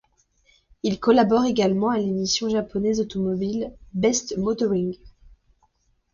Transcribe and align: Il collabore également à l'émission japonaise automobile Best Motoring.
Il 0.81 0.99
collabore 0.99 1.45
également 1.45 1.89
à 1.91 1.99
l'émission 1.99 2.49
japonaise 2.49 2.99
automobile 3.01 3.71
Best 3.93 4.35
Motoring. 4.35 4.97